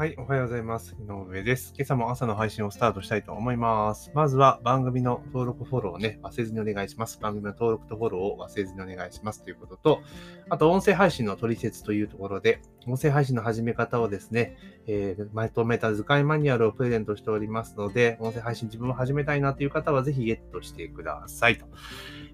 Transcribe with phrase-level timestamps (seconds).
[0.00, 0.96] はい、おはようございます。
[0.98, 1.74] 井上です。
[1.76, 4.10] 今朝も朝の配信をスタートしたいと思います。
[4.14, 7.20] まずは番組の登録、フォローをね、忘れずにお願いします。
[7.20, 10.00] 番組の登録とフォローを忘れずにお願いしますということと、
[10.48, 14.56] あと音声配信の取説というところで、音声配信の始め方をですね、
[14.86, 21.66] えー、まとめた図解マニュアルをプレゼントしておりますので、音声配信自分も始めたいなという方はぜひゲットしてくださいと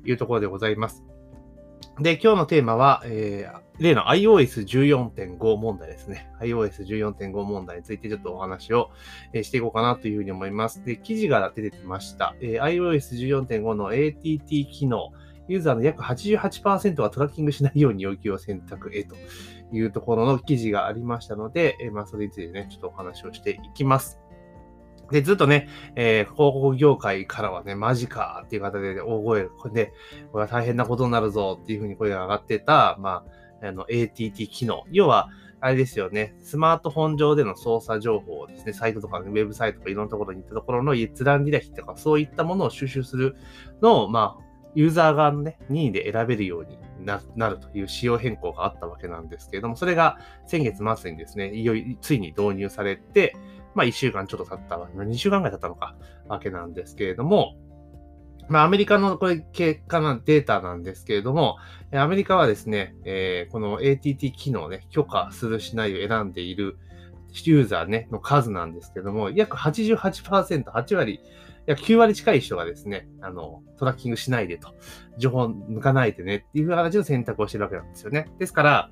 [0.04, 1.02] いうところでございます。
[2.00, 6.30] で、今日のテーマは、えー、例の iOS14.5 問題ですね。
[6.40, 8.90] iOS14.5 問題についてちょっとお話を、
[9.32, 10.84] えー、していこうかなというふうに思います。
[10.84, 12.34] で、記事が出てきました。
[12.42, 15.10] えー、iOS14.5 の ATT 機能、
[15.48, 19.14] ユーザーの約88%はトラッキングしないように要求を選択へと
[19.72, 24.18] いうところの記事がありましたので、えー、まあ、それについてね、ちょっとお話をしていきます。
[25.10, 29.92] で、ずっとね、えー、広告業界からはね、マジかっていう方で大声、これで、
[30.32, 33.24] これは大変なことになるぞっていうふうに声が上がってた、ま
[33.62, 34.84] あ、あの、ATT 機能。
[34.90, 35.28] 要は、
[35.60, 43.36] あれですよね、スマートフォン上での操作情報をですね、サイトとか、ね、ウェブサイトとかいろんなところに行ったところの閲覧履歴とか、そういったものを収集する
[43.80, 53.34] のを、まあ、ユーザー側のね、任意で選べるようになるという仕様変更があったわけなんですけれども、それが先月末にですね、いよいよついに導入されて、
[53.76, 55.94] まあ1週間ちょっと経ったわ、2週間ぐらい経ったのか、
[56.26, 57.56] わけなんですけれども、
[58.48, 61.58] まあアメリカのこれ結果のデータなんですけれども、
[61.92, 66.78] アメリカはですね、えー、この ATT 機能をね、許可するしないを選んでいる
[67.44, 71.20] ユーザーね、の数なんですけども、約88%、8割、
[71.66, 74.74] 約9割近い人がですね、あの、トラッキングしないでと、
[75.18, 78.30] 情報抜かないでねっていう形の選択をしてるわけなんですよね。
[78.38, 78.90] ですから、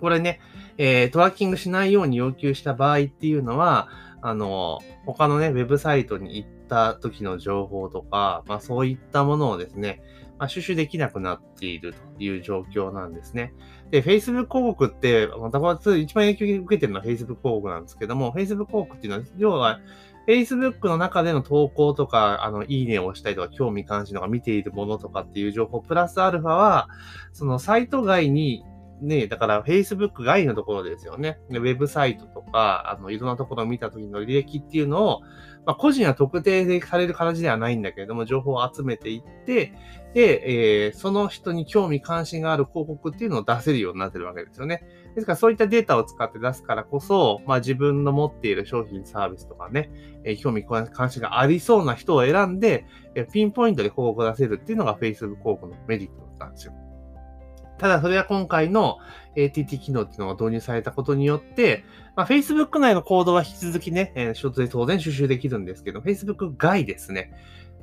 [0.00, 0.40] これね、
[0.84, 3.88] えー、トラッキングしないように要求した場合っていうのは、
[4.20, 10.02] あの、他のね、ウェブサイトに行った時の情報とか、まあそういったものをですね、
[10.40, 13.54] まあ、収集できなくなっているという状況なんですね。
[13.92, 19.78] で、Facebook 広告って、またこれ一番影響を受けてるのは Facebook 広告なんですけども、Facebook 広告っていうのは、要は、
[20.26, 26.88] Facebook の中での投稿とか、あの、いいねを押したりとか、興味関心とか見ているものとかっていう情報、プラスアルファは、
[27.32, 28.64] そのサイト外に
[29.02, 31.38] ね、だから Facebook 外のところですよね。
[31.50, 35.20] ウェブサイトとか、あの、いろんなところを見た時の履歴っていうのを、
[35.66, 39.72] まあ、個人は特定される形ではないんだけれども、情報を集めていって、
[40.14, 44.84] で、えー、その人に興味関心がある広告っていうのを出せるようになってるわけですよね。
[45.14, 49.90] ですからそういったデータを使って出すからこそ、まあ自分の持っている商品サービスとかね、
[50.24, 56.21] えー、興味関心がありそうな人を選んで、えー、ピンポイントで広告を出せるっていうのが Facebook 広告のメリット。
[57.82, 58.98] ただそれは今回の
[59.34, 61.84] ATT 機能っていうのが導入されたことによって、
[62.14, 67.32] まあ、Facebook 内のコードは引き続きね、えー、ショートで当然収集できるんですけど、Facebook 外ですね。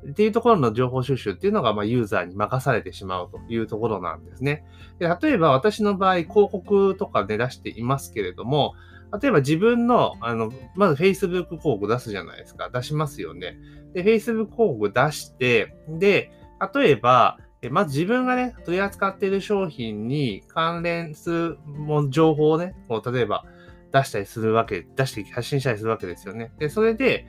[0.10, 4.64] っていうところの情報収集っていうのが、まあ、ユーザーに任されてしまうというところなんですね。
[5.00, 8.76] で例えば私の場合、広告とかで出していますけれども、
[9.22, 12.70] 例えば自分の、あの、まず Facebook 広告出すじゃないですか。
[12.70, 13.58] 出しますよね。
[13.94, 16.32] で、Facebook 広告出して、で、
[16.74, 17.38] 例えば、
[17.70, 23.44] まず自分がね、取り扱っている商品に関連するも情報をね、こう例えば
[23.92, 26.52] 出したりするわけ、出して発信したりするわけですよね。
[26.58, 27.26] で、それで、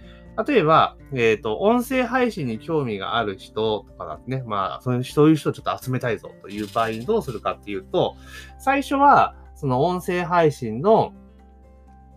[0.47, 8.17] 例えば、えっ、ー、と、音声配信に興味がある人とかだね、まあ、そういう人をちょっと集めたいぞという場合にどうするかっていうと、
[8.59, 11.13] 最初は、その音声配信の、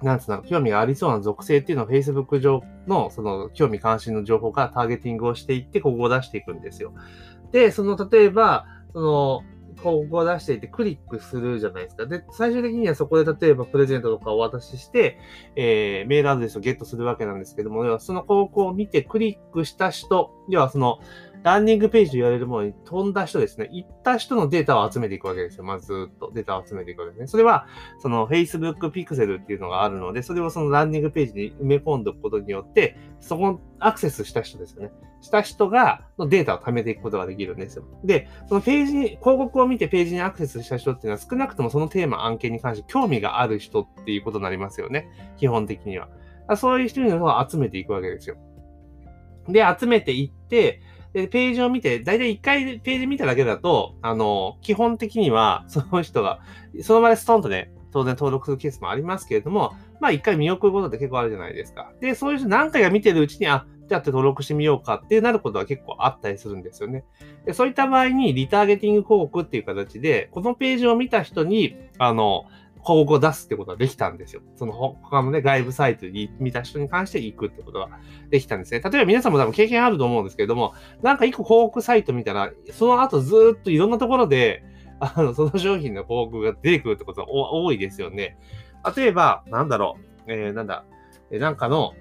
[0.04, 6.94] なんつうの、興味がありそうな属性っていうのを Facebook 上の、その興味関心の情報からターゲティングをしていって、ここを出していくんですよ。
[7.52, 9.42] で、その、例えば、その、
[9.84, 12.06] 広告を出していてクリックするじゃないですか。
[12.06, 15.18] で、最終的にはそこで例えばプレゼントとかをお渡しして、
[15.56, 21.00] えー、メールアドレスをゲットするわけなんですけども、要はその広告を見てクリックした人、要はその、
[21.44, 23.70] ランニングページと言われるものに飛んだ人ですね。
[23.74, 25.66] 行った人のデータを集めていくわけですよ。
[25.66, 27.28] まずっとデータを集めていくわけですね。
[27.28, 27.68] それは、
[28.00, 34.92] その Facebook Pixel っていうのがあるので、それをそのランニングページに埋め込んでおくことによって、そこアクセスした人ですよね。
[35.22, 37.84] した人が、のデータを貯めていくことができるんですよ。
[38.06, 45.10] で、そのページに、広告を見てページにアクセスした人っていうのは少なくともそのテーマ案件に関して興味がある人っていうことになりますよね。
[45.38, 46.08] 基本的には。
[46.56, 48.38] そういう人を集めていくわけですよ。
[49.48, 50.82] で、集めていって、
[51.14, 56.40] で、ページを見て、だいたい一回ページ見ただけだと、あの、基本的には、その人が、
[56.82, 61.94] その場でストンとね、当然登録するケースもありますけれども、まあ一回見送ることって結構あるじゃないですか。
[62.02, 67.04] で、そういう人何回か見てるうちに、あ、じゃあって登録してみようかってなることは結構あったりするんですよね。
[67.46, 72.46] でそういった場合に、リターゲティング広告っていう形で、このページを見た人に、あの、
[72.86, 74.42] 広告を出すってことができたんですよ。
[74.56, 77.90] その他のね、外部サイトに見た人に関して行くってことが
[78.30, 78.82] できたんですね。
[78.82, 84.64] 例えば皆さんも多分経験あると思うんですけれども、なんか一個広告サイト見たら、その後ずっといろんなところで、
[85.00, 88.38] あの、その商品の広告が出てくるってことが多いですよね。
[88.96, 89.98] 例えば、なんだろ
[90.28, 90.32] う。
[90.32, 90.86] えー、なんだ、
[91.32, 91.94] え、なんかの、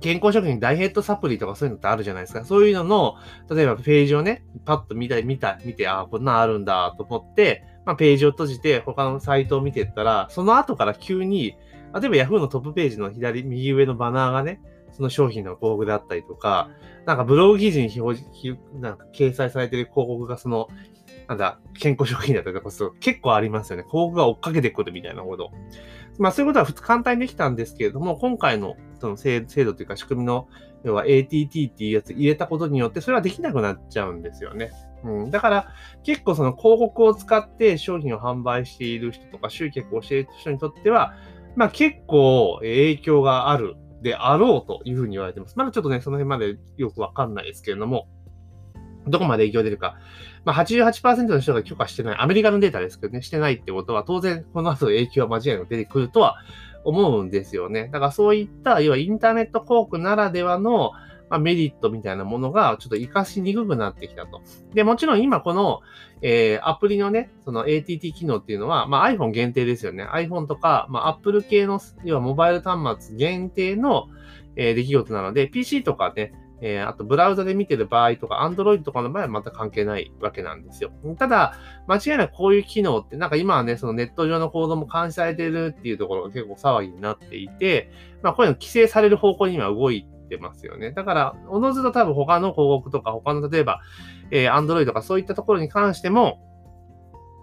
[0.00, 2.44] 健康食品ダイエットサプリとかそういうのってあるじゃないですか。
[2.44, 3.16] そういうのの、
[3.50, 11.56] 例えばページをね、パッと見た、見た、見て、ああ、こんなんあるんだと思って、まあ、ページを閉じて他のサイトを見てったら、その後から急に、
[11.94, 14.60] 例えば Yahoo のトップページの左、右上のバナーがね、
[14.92, 16.70] その商品の広告であったりとか、
[17.06, 20.68] なんかブログ記事に表示、なんか掲載されてる広告がその、
[21.28, 23.84] なんだ、健康食品だったりとか、結構ありますよね。
[23.90, 25.50] 広告が追っかけてくるみたいなこと。
[26.18, 30.48] まあそういうことは普通簡単にできたんですけれども、今回のその制度というか仕組みの、
[30.84, 34.72] 要は ATT っていうやつ入れたことによって、それはできなくなっちゃうんですよね。
[35.04, 35.68] うん、だから
[36.04, 41.14] 結構その広告を使って商品を販売している人とか集客をしている人にとっては、
[41.56, 45.56] まあ結構影響があるであろうというふうに言われてます。
[45.56, 48.08] まだちょっとね、その辺までよくわかんないですけれども、
[49.06, 49.96] どこまで影響出るか。
[50.44, 56.36] まあ88%の人が許可してない、アメリカのデータですけどね、してないってことは、当然この後影響は間違いなく出てくるとは
[56.84, 57.88] 思うんですよね。
[57.92, 60.92] だからそういった、要はインターネット広告ならではの、
[61.32, 64.42] まあ、メリットみたいなものがちょっと活かしにくくなってきたと。
[64.74, 65.80] で、もちろん今この、
[66.20, 70.04] えー、アプリのね、その ATT 機能っていうのは、まあ iPhone 限定ですよね。
[70.04, 74.08] iPhone とか、まあ Apple 系の、要はモバイル端末限定の、
[74.56, 76.34] えー、出来事なので、PC とかね、
[76.64, 80.92] えー、あとブラウザで見てる場合とか、Android とかの場合はまた関係ないわけなんですよ。
[81.18, 81.56] ただ、
[81.88, 87.90] 間違いなくこういう機能って、なんか今はね、そのネット上の行動も監視されてるっていうところが結構騒ぎになっていて、
[88.22, 90.92] まあこういうの規制される方向に今動いてますよね。
[90.92, 93.80] だから、おのずと多分他の広告とか、他の例えば、
[94.30, 96.48] えー、Android とかそういったところに関しても、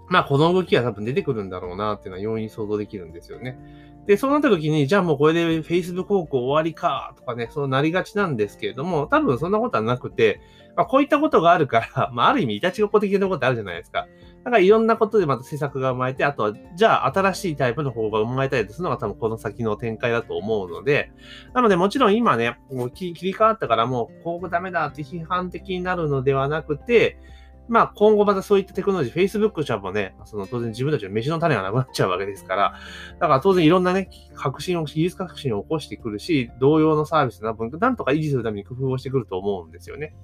[0.08, 3.60] まあこの動きは多分出てくるんだろうなっていうのは容易に想像できるんですよね。
[4.10, 10.42] で、そうなった時に、じゃあもうこれで Facebook 広告終わりかとかね、そうなりがちなんですけれども、多分そんなことはなくて、
[10.76, 14.08] まあ、こういったことがあるから、 まあある意味、いたちごっこ的なことあるじゃないですか。
[14.44, 21.12] だからいろんなことでまた施策が生まれて、あとは、じゃあ新しいタイプの方が生まれたりするのが多分この先の展開だと思うので、
[21.54, 27.20] なのでもちろん今ね、もう切り替わったからもう広告ダメだって批判的になるのではなくて、
[27.70, 32.74] まあ今後またそういったテクノロジー、Facebook 社もね、その当然自分たちの飯の種がなくなっちゃうわけですから、
[33.20, 40.16] だから当然いろんなね、革新を、技術革新を起こしてくるし、同様のサービスな分、なんとか維持するために工夫をしてくると思うんですよね。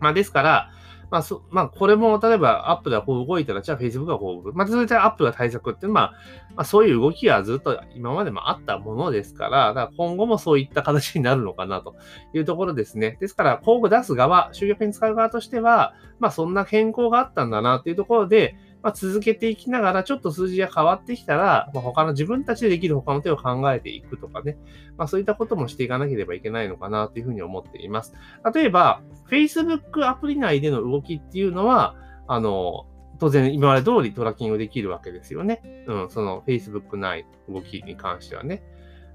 [0.00, 0.70] まあですから、
[1.10, 4.56] まあ、そ、まあ、これも、例えば、アップではこう動いたら、じゃあ Facebook がこう動く。
[4.56, 6.12] まあ、それでアップが対策って、まあ、
[6.54, 11.94] まあ、そういう動きはずっと今までもあったものですから、だから今後もそういった形になるのかなと
[12.32, 13.16] いうところですね。
[13.20, 24.58] ですから、工具出す側、集客に使う側としては、まあ、そんな変更があったんだなっていうところで、まあ、続けていきながら、ちょっと数字が変わってきたら、まあ、他の自分たちでできる他の手を考えていくとかね、
[24.98, 28.12] まあ、そういったこともしていかなければいけないのかなというふうに思っています。
[28.54, 29.00] 例えば、
[29.30, 31.96] Facebook アプリ内での動きっていうのは、
[32.28, 32.86] あの、
[33.18, 35.62] 当然今まで通りトラッキングできるわけですよね。
[35.86, 38.62] うん、その Facebook 内動きに関してはね。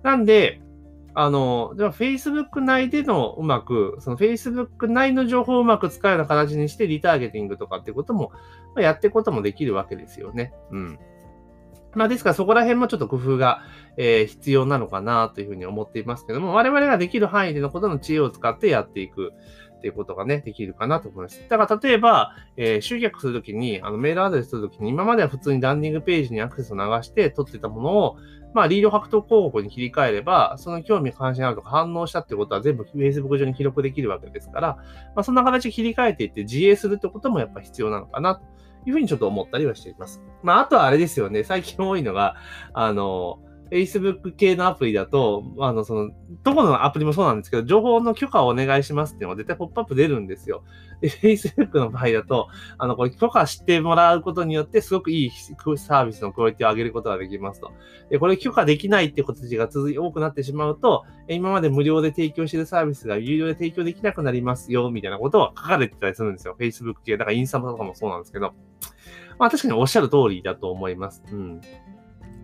[0.01, 0.61] なんで、
[1.13, 8.31] あの、では Facebook 内でのうまく、その Facebook 内の情報をうまく使うような形にしてリターゲティングとかってことも、
[8.75, 10.53] まあ、やっていくこともできるわけですよね。
[10.71, 10.99] うん。
[11.95, 13.63] まあですからそこら辺もちょっと工夫が、
[13.97, 19.33] えー、必要なのかなというふうに思っていますけども、我々ができる範囲でのことの知恵を使ってやっていく。
[19.79, 21.41] っていうことがね、できるかなと思います。
[21.47, 28.17] だから例えば、えー、集客するときに、あのメールアドレスするときに、今までは普通にランディングページにアクセスを流して取ってたものを、
[28.53, 34.67] まあ、リード獲得広告に切り替えれば、その興味関心あるとか反応したってことは全部 Facebook 上に記録できるわけですから、
[35.15, 38.41] まあ、そんな形で切り替えていって自営するってこともやっぱ必要なのかなと
[38.85, 40.21] いうふうにちょっと思ったりはしています。
[40.41, 42.35] まあ、あとはあれですよね、最近多いのが、
[42.73, 43.39] あの、
[43.71, 46.11] Facebook 系のアプリだと、あの、その、
[46.43, 50.63] どこのアプリもそうなんですけど、情報の許可をお願いしますっていうのが絶対ポップアップ出るんですよ。
[51.01, 52.47] で、Facebook の場合だと、
[52.77, 57.71] あの、これ許可してもらうことによって、すごくいいサービスのクオリティを上げることができますと。
[58.09, 66.55] で、これ許可できないってことが続い多くなってしまうと、今まで無料で提供しているサービスが有料で提供できなくなりますよ、みたいなことは書かれてたりするんですよ。
[66.59, 67.17] Facebook 系。
[67.17, 68.53] だからインスタとかもそうなんですけど。
[69.37, 71.23] まあ確かにおっしゃる通りだと思います。
[71.31, 71.61] うん。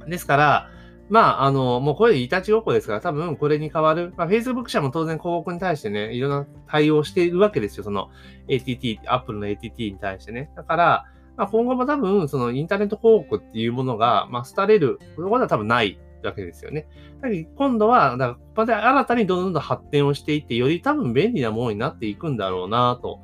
[0.07, 0.69] ですから、
[1.09, 4.13] まあ、あの、もうこれでいたちごっこですから、多分これに変わる。
[4.17, 7.83] まあ、Facebook 社も当然広告に対してね、いろんな対応しているわけですよ。
[7.83, 8.09] その
[8.47, 10.49] ATT、Apple の ATT に対してね。
[10.55, 11.05] だから、
[11.37, 16.87] まあ、今後も多分、そのインターネット広告っていうものが、まあ、廃れることは多分ないわけですよね。
[17.21, 23.19] だけど今度は、だからここで新たにどんどん発展をしていって、より多分便利なものになっていくんだろうな、と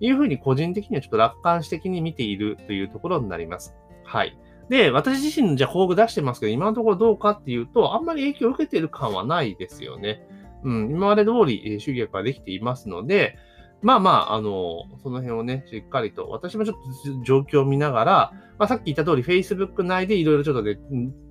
[0.00, 3.74] いうふうに個人的にはちょっと楽観視的に見ているというところになります。
[4.04, 4.38] はい。
[4.68, 10.26] で、私自身じゃ広告出してますけど、今のところどうかっていうと、あんまり影響を受けている感はないですよね。
[10.64, 13.36] うん、今まで通り集客ができていますので、
[13.82, 20.78] まあまあ、あの、その辺をね、しっかりと、私もちょっと状況を見ながら、まあさっき言った通り、Facebook 内でいろいろちょっとね、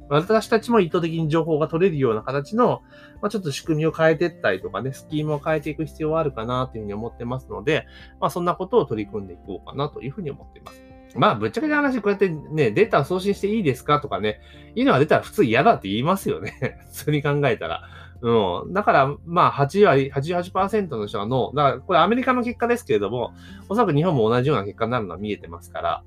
[0.07, 2.83] 私たちも意図的に情報が取れるような形の、
[3.21, 7.87] まあ、ちょっと仕組みを変えていったりとかね、スキームを変えていく必要はあるかなというふうに思ってますので、
[8.19, 10.94] まあ、そんなことを取り組んでいこうかなというふうに思っています。
[11.15, 14.41] まあ、ぶっちゃけた話、こうやってね、データを送信していいですかとかね、
[14.75, 16.79] いいのが出たら普通嫌だって言いますよね。
[16.91, 17.83] 普通に考えたら。
[18.21, 18.73] うん。
[18.73, 21.55] だから、まあ、8割、88%の人がノー。
[21.55, 23.33] だから、これアメリカの結果ですけれども、
[23.69, 26.03] おそらく日本も同じような結果になるのは見えてますから、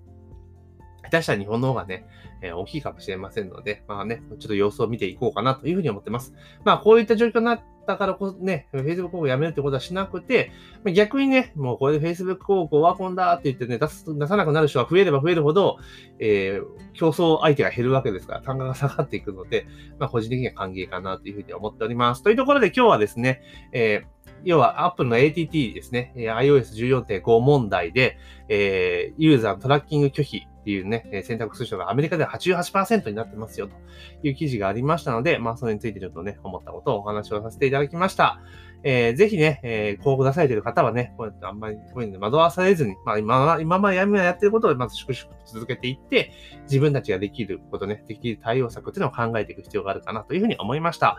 [1.05, 2.07] 下手したら日本の方がね、
[2.43, 6.35] えー、大きいかもしれませんので、まあね、ちょっと様子を見ていこうかなというふうに思ってます。
[6.65, 10.53] まあ、こういった状況になってたからこそね、Facebook 広告をやめるってことはしなくて、
[10.95, 15.79] 逆にね、もうこれで Facebook 広告オワコンだって言ってね、出す、出さなくなる人が増えれば増えるほど、
[16.19, 19.67] えー、競争相手が減るわけですから、単価が下がっていくので、
[19.99, 22.23] まあ、個人的には歓迎かなというふうに思っております。
[22.23, 23.43] というところで今日はですね、
[23.73, 28.19] えー要は Apple の ATT ですね、iOS14.5 問題で、
[28.49, 33.75] えー、ユーザーのトラッキング拒否っていうね、選択する人がアメリカでは88%になってますよと
[34.23, 38.43] いう記事がありましたので、まあそれについてちょっとね、思ったことをお話をさせていただきました。
[38.83, 46.33] えー、ぜひね、えー、広告出されている方はね、こうやってあんまりこういうの惑わされずに、まあ今、今まで闇がやってることをまず粛々と続けていって、
[46.65, 51.17] 自分たちができることね、できる対応策っていうのを考えていく必要があるかなというふうに思いました。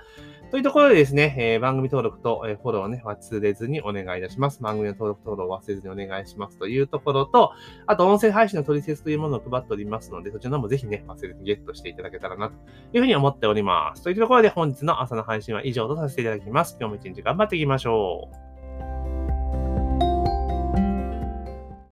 [0.51, 4.63] というところでですね、えー、番組登録と、え、フォローをね、忘れずにお願いいたします。
[4.63, 7.51] 番組の登録登録を忘れずにお願いしますというところと、
[7.86, 12.56] あと音声配信の取説というものを配っておりますので、そちらもぜひね、忘れずにゲットしていただけたらなと
[12.94, 14.01] いうふうに思っております。
[14.01, 16.77] というところで本日の朝の配信は以上とさせていただきます。
[16.79, 18.49] 今日も一日頑張っていきましょう。